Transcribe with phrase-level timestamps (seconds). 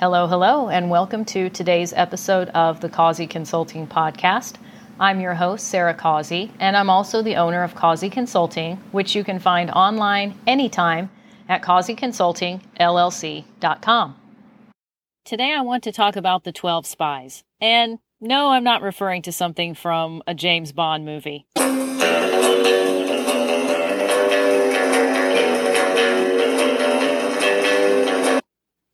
[0.00, 4.56] Hello, hello, and welcome to today's episode of the Causey Consulting Podcast.
[4.98, 9.22] I'm your host, Sarah Causey, and I'm also the owner of Causey Consulting, which you
[9.22, 11.10] can find online anytime
[11.48, 14.17] at causeyconsultingllc.com.
[15.28, 17.44] Today, I want to talk about the 12 spies.
[17.60, 21.46] And no, I'm not referring to something from a James Bond movie.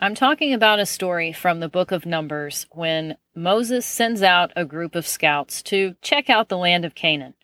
[0.00, 4.64] I'm talking about a story from the book of Numbers when Moses sends out a
[4.64, 7.34] group of scouts to check out the land of Canaan.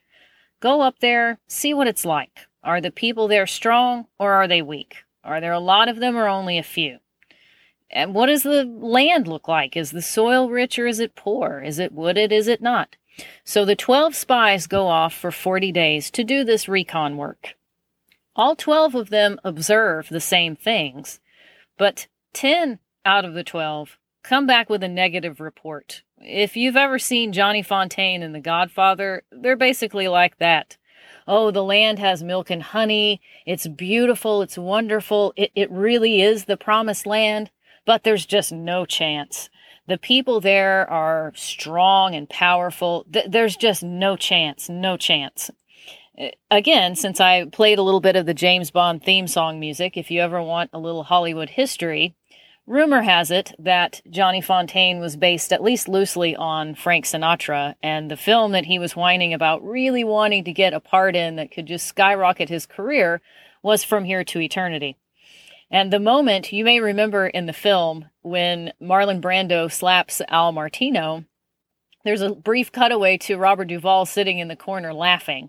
[0.59, 2.49] Go up there, see what it's like.
[2.65, 5.05] Are the people there strong or are they weak?
[5.23, 6.99] Are there a lot of them or only a few?
[7.93, 9.77] And what does the land look like?
[9.77, 11.61] Is the soil rich or is it poor?
[11.61, 12.33] Is it wooded?
[12.33, 12.97] Is it not?
[13.45, 17.55] So the 12 spies go off for 40 days to do this recon work.
[18.35, 21.21] All 12 of them observe the same things,
[21.77, 26.03] but 10 out of the 12 come back with a negative report.
[26.19, 30.79] If you've ever seen Johnny Fontane in The Godfather, they're basically like that.
[31.27, 33.21] Oh, the land has milk and honey.
[33.45, 34.43] It's beautiful.
[34.43, 35.33] It's wonderful.
[35.37, 37.51] It, it really is the promised land,
[37.85, 39.51] but there's just no chance.
[39.87, 43.05] The people there are strong and powerful.
[43.13, 45.51] Th- there's just no chance, no chance.
[46.19, 49.97] Uh, again, since I played a little bit of the James Bond theme song music,
[49.97, 52.15] if you ever want a little Hollywood history,
[52.67, 58.09] Rumor has it that Johnny Fontane was based at least loosely on Frank Sinatra, and
[58.09, 61.51] the film that he was whining about really wanting to get a part in that
[61.51, 63.21] could just skyrocket his career
[63.65, 64.97] was From Here to Eternity.
[65.73, 71.25] And the moment you may remember in the film when Marlon Brando slaps Al Martino,
[72.05, 75.49] there's a brief cutaway to Robert Duvall sitting in the corner laughing.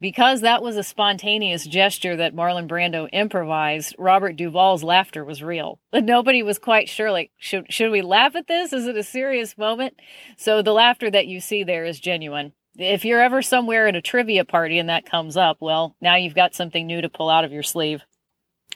[0.00, 5.80] Because that was a spontaneous gesture that Marlon Brando improvised, Robert Duvall's laughter was real.
[5.90, 8.72] But nobody was quite sure, like, should, should we laugh at this?
[8.72, 9.94] Is it a serious moment?
[10.36, 12.52] So the laughter that you see there is genuine.
[12.76, 16.34] If you're ever somewhere at a trivia party and that comes up, well, now you've
[16.34, 18.04] got something new to pull out of your sleeve.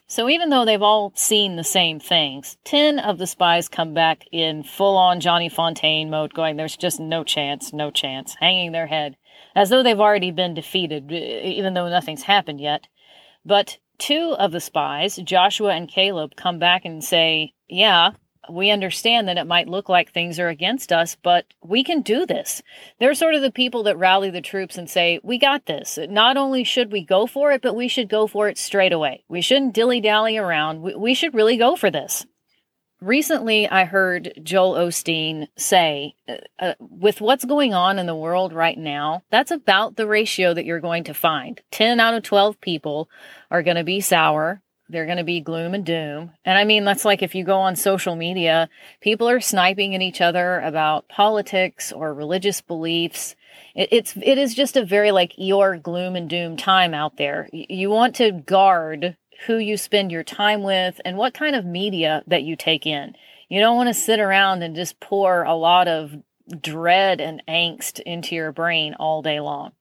[0.09, 4.25] So even though they've all seen the same things, 10 of the spies come back
[4.33, 8.87] in full on Johnny Fontane mode, going, There's just no chance, no chance, hanging their
[8.87, 9.17] head
[9.55, 12.87] as though they've already been defeated, even though nothing's happened yet.
[13.45, 18.13] But two of the spies, Joshua and Caleb, come back and say, Yeah,
[18.51, 22.27] we understand that it might look like things are against us, but we can do
[22.27, 22.63] this.
[22.99, 25.99] They're sort of the people that rally the troops and say, We got this.
[26.09, 29.25] Not only should we go for it, but we should go for it straight away.
[29.29, 30.83] We shouldn't dilly dally around.
[30.83, 32.27] We, we should really go for this.
[33.01, 38.53] Recently, I heard Joel Osteen say, uh, uh, with what's going on in the world
[38.53, 41.61] right now, that's about the ratio that you're going to find.
[41.71, 43.09] 10 out of 12 people
[43.53, 44.63] are going to be sour.
[44.89, 46.33] They're going to be gloom and doom.
[46.45, 48.69] And I mean, that's like if you go on social media,
[49.01, 53.37] people are sniping at each other about politics or religious beliefs.
[53.75, 57.49] It, it's, it is just a very like your gloom and doom time out there.
[57.53, 59.17] You want to guard
[59.47, 63.15] who you spend your time with, and what kind of media that you take in.
[63.49, 66.13] You don't want to sit around and just pour a lot of
[66.61, 69.73] dread and angst into your brain all day long.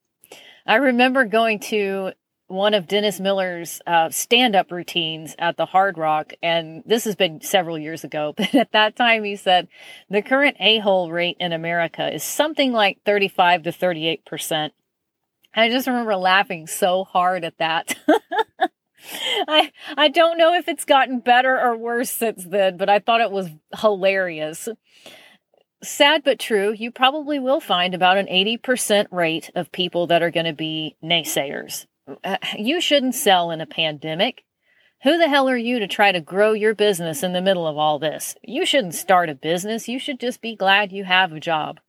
[0.65, 2.11] I remember going to
[2.47, 7.15] one of Dennis Miller's uh, stand up routines at the Hard Rock, and this has
[7.15, 9.67] been several years ago, but at that time he said
[10.09, 14.71] the current a hole rate in America is something like 35 to 38%.
[15.53, 17.95] I just remember laughing so hard at that.
[19.47, 23.21] I I don't know if it's gotten better or worse since then, but I thought
[23.21, 24.67] it was hilarious.
[25.83, 30.31] Sad but true, you probably will find about an 80% rate of people that are
[30.31, 31.85] going to be naysayers.
[32.23, 34.43] Uh, you shouldn't sell in a pandemic.
[35.03, 37.77] Who the hell are you to try to grow your business in the middle of
[37.77, 38.35] all this?
[38.43, 39.87] You shouldn't start a business.
[39.87, 41.79] You should just be glad you have a job.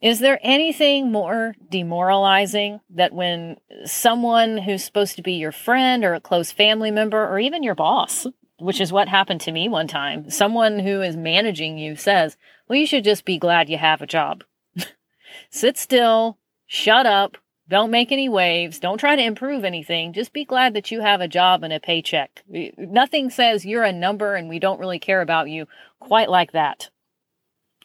[0.00, 6.14] Is there anything more demoralizing that when someone who's supposed to be your friend or
[6.14, 8.26] a close family member or even your boss,
[8.58, 12.36] which is what happened to me one time, someone who is managing you says,
[12.68, 14.42] Well, you should just be glad you have a job.
[15.50, 17.38] Sit still, shut up,
[17.72, 20.12] don't make any waves, don't try to improve anything.
[20.12, 22.44] Just be glad that you have a job and a paycheck.
[22.76, 25.66] Nothing says you're a number and we don't really care about you
[25.98, 26.90] quite like that.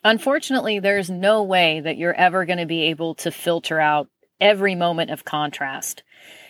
[0.03, 4.09] Unfortunately, there's no way that you're ever going to be able to filter out
[4.41, 6.03] every moment of contrast.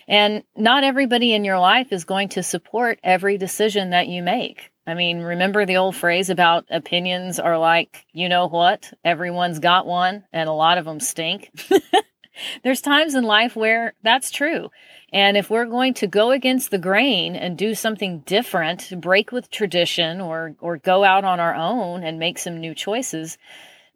[0.07, 4.71] And not everybody in your life is going to support every decision that you make.
[4.87, 8.91] I mean, remember the old phrase about opinions are like, you know what?
[9.05, 11.51] Everyone's got one, and a lot of them stink.
[12.63, 14.69] There's times in life where that's true.
[15.13, 19.49] And if we're going to go against the grain and do something different, break with
[19.49, 23.37] tradition or or go out on our own and make some new choices,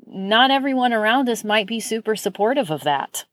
[0.06, 3.26] not everyone around us might be super supportive of that.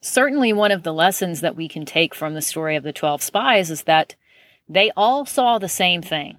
[0.00, 3.22] Certainly one of the lessons that we can take from the story of the 12
[3.22, 4.14] spies is that
[4.68, 6.38] they all saw the same thing.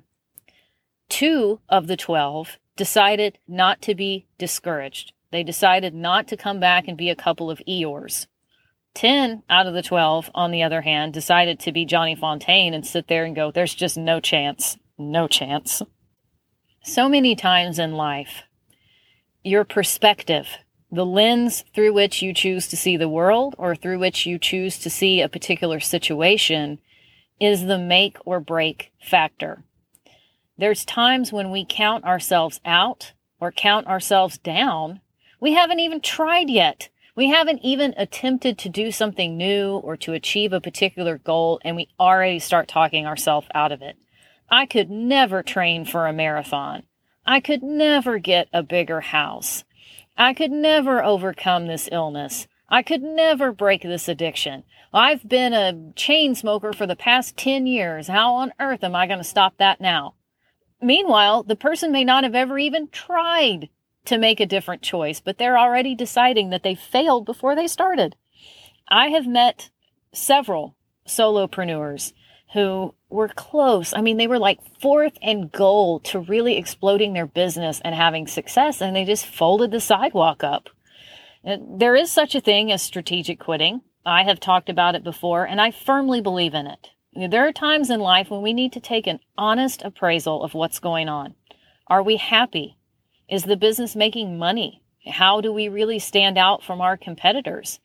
[1.10, 5.14] Two of the 12 decided not to be discouraged.
[5.32, 8.28] They decided not to come back and be a couple of Eeyores.
[8.94, 12.86] 10 out of the 12, on the other hand, decided to be Johnny Fontane and
[12.86, 14.78] sit there and go, there's just no chance.
[14.98, 15.82] No chance.
[16.84, 18.44] So many times in life,
[19.44, 20.48] your perspective,
[20.92, 24.78] the lens through which you choose to see the world or through which you choose
[24.80, 26.80] to see a particular situation,
[27.40, 29.64] is the make or break factor.
[30.58, 33.12] There's times when we count ourselves out
[33.42, 35.02] or count ourselves down.
[35.46, 40.12] We haven't even tried yet we haven't even attempted to do something new or to
[40.12, 43.96] achieve a particular goal, and we already start talking ourselves out of it.
[44.52, 46.84] I could never train for a marathon.
[47.26, 49.64] I could never get a bigger house.
[50.18, 52.48] I could never overcome this illness.
[52.68, 54.64] I could never break this addiction.
[54.94, 58.08] I've been a chain smoker for the past 10 years.
[58.08, 60.16] How on earth am I going to stop that now?
[60.82, 63.70] Meanwhile, the person may not have ever even tried
[64.06, 68.16] to make a different choice, but they're already deciding that they failed before they started.
[68.88, 69.70] I have met
[70.14, 70.76] several
[71.08, 72.14] solopreneurs
[72.54, 73.94] who were close.
[73.94, 78.28] I mean, they were like fourth and goal to really exploding their business and having
[78.28, 80.70] success, and they just folded the sidewalk up.
[81.44, 83.82] There is such a thing as strategic quitting.
[84.06, 86.90] I have talked about it before, and I firmly believe in it.
[87.14, 90.80] There are times in life when we need to take an honest appraisal of what's
[90.80, 91.36] going on.
[91.88, 92.78] Are we happy?
[93.30, 94.82] Is the business making money?
[95.08, 97.80] How do we really stand out from our competitors?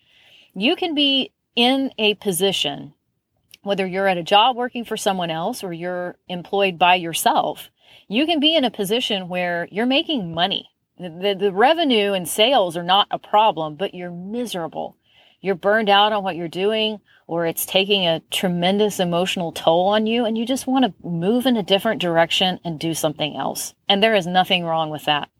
[0.54, 2.94] You can be in a position,
[3.62, 7.70] whether you're at a job working for someone else or you're employed by yourself,
[8.08, 10.70] you can be in a position where you're making money.
[10.98, 14.96] The, the revenue and sales are not a problem, but you're miserable.
[15.40, 20.06] You're burned out on what you're doing, or it's taking a tremendous emotional toll on
[20.06, 23.74] you, and you just want to move in a different direction and do something else.
[23.88, 25.30] And there is nothing wrong with that.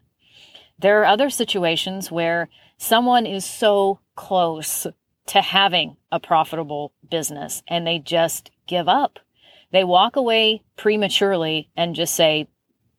[0.79, 2.49] There are other situations where
[2.79, 4.87] someone is so close
[5.27, 9.19] to having a profitable business and they just give up.
[9.71, 12.49] They walk away prematurely and just say,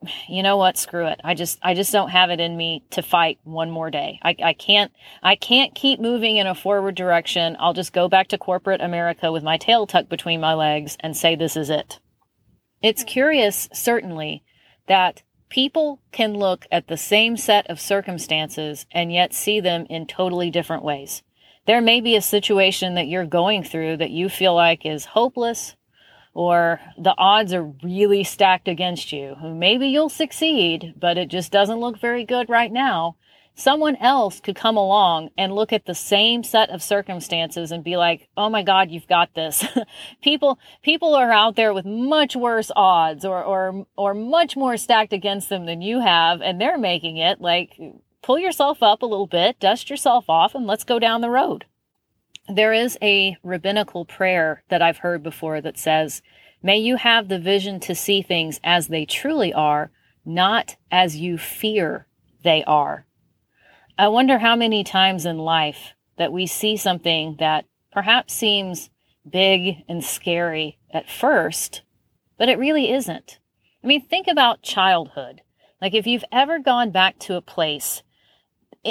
[0.27, 0.77] you know what?
[0.77, 1.19] Screw it.
[1.23, 4.19] I just i just don't have it in me to fight one more day.
[4.23, 7.57] I, I can't i can't keep moving in a forward direction.
[7.59, 11.15] I'll just go back to corporate america with my tail tucked between my legs and
[11.15, 11.99] say this is it.
[12.81, 13.07] It's hmm.
[13.07, 14.43] curious certainly
[14.87, 20.07] that people can look at the same set of circumstances and yet see them in
[20.07, 21.21] totally different ways.
[21.67, 25.75] There may be a situation that you're going through that you feel like is hopeless
[26.33, 29.35] or the odds are really stacked against you.
[29.43, 33.15] Maybe you'll succeed, but it just doesn't look very good right now.
[33.53, 37.97] Someone else could come along and look at the same set of circumstances and be
[37.97, 39.65] like, "Oh my god, you've got this."
[40.21, 45.11] people people are out there with much worse odds or or or much more stacked
[45.11, 47.41] against them than you have and they're making it.
[47.41, 47.77] Like
[48.21, 51.65] pull yourself up a little bit, dust yourself off and let's go down the road.
[52.49, 56.21] There is a rabbinical prayer that I've heard before that says,
[56.63, 59.91] May you have the vision to see things as they truly are,
[60.25, 62.07] not as you fear
[62.43, 63.05] they are.
[63.97, 68.89] I wonder how many times in life that we see something that perhaps seems
[69.29, 71.81] big and scary at first,
[72.37, 73.39] but it really isn't.
[73.83, 75.41] I mean, think about childhood.
[75.81, 78.03] Like if you've ever gone back to a place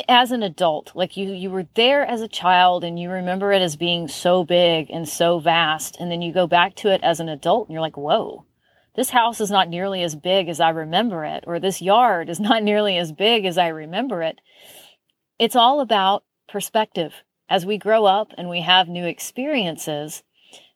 [0.08, 3.60] as an adult like you you were there as a child and you remember it
[3.60, 7.18] as being so big and so vast and then you go back to it as
[7.18, 8.44] an adult and you're like whoa
[8.94, 12.38] this house is not nearly as big as i remember it or this yard is
[12.48, 14.40] not nearly as big as i remember it.
[15.38, 17.14] It's all about perspective.
[17.48, 20.22] As we grow up and we have new experiences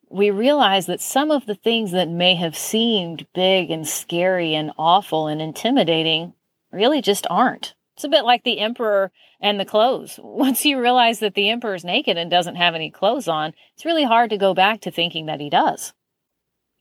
[0.09, 4.71] we realize that some of the things that may have seemed big and scary and
[4.77, 6.33] awful and intimidating
[6.71, 10.19] really just aren't it's a bit like the emperor and the clothes.
[10.23, 13.85] Once you realize that the emperor is naked and doesn't have any clothes on, it's
[13.85, 15.93] really hard to go back to thinking that he does.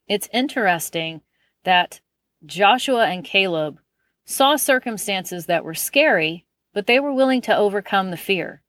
[0.08, 1.22] It's interesting
[1.62, 2.00] that
[2.44, 3.78] Joshua and Caleb
[4.24, 8.62] saw circumstances that were scary, but they were willing to overcome the fear,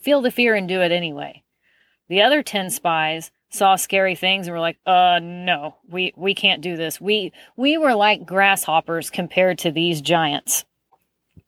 [0.00, 1.44] feel the fear and do it anyway.
[2.08, 6.62] The other 10 spies saw scary things and were like, "Uh, no, we we can't
[6.62, 7.00] do this.
[7.00, 10.64] We we were like grasshoppers compared to these giants."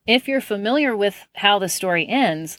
[0.06, 2.58] If you're familiar with how the story ends,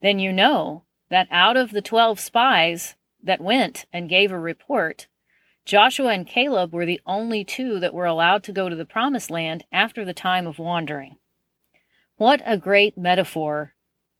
[0.00, 5.08] then you know that out of the 12 spies that went and gave a report,
[5.64, 9.28] Joshua and Caleb were the only two that were allowed to go to the promised
[9.28, 11.16] land after the time of wandering.
[12.16, 13.74] What a great metaphor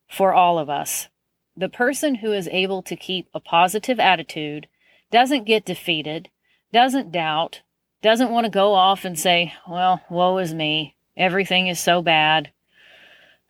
[0.09, 1.09] for all of us.
[1.57, 4.67] The person who is able to keep a positive attitude
[5.13, 6.29] doesn't get defeated,
[6.73, 7.61] doesn't doubt,
[8.03, 10.97] doesn't want to go off and say, Well, woe is me.
[11.17, 12.51] Everything is so bad.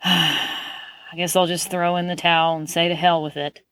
[0.07, 3.63] I guess I'll just throw in the towel and say to hell with it.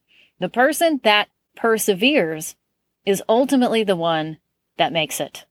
[0.41, 2.57] The person that perseveres
[3.05, 4.39] is ultimately the one
[4.79, 5.45] that makes it.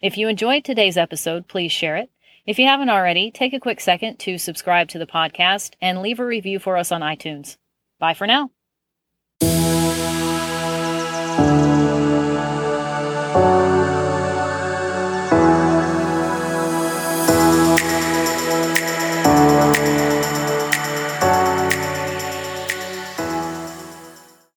[0.00, 2.10] If you enjoyed today's episode, please share it.
[2.46, 6.20] If you haven't already, take a quick second to subscribe to the podcast and leave
[6.20, 7.56] a review for us on iTunes.
[7.98, 8.50] Bye for now.